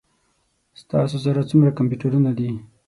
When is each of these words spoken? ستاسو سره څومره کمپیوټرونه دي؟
ستاسو 0.81 1.17
سره 1.25 1.47
څومره 1.49 1.75
کمپیوټرونه 1.77 2.31
دي؟ 2.37 2.49